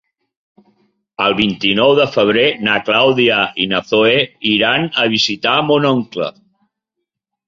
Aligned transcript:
El 1.25 1.33
vint-i-nou 1.39 1.91
de 1.99 2.07
febrer 2.15 2.45
na 2.67 2.77
Clàudia 2.87 3.37
i 3.65 3.67
na 3.73 3.81
Zoè 3.89 4.15
iran 4.53 4.87
a 5.05 5.05
visitar 5.13 5.53
mon 5.69 5.87
oncle. 5.91 6.31